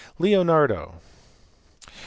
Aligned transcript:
Leonardo*. 0.17 0.95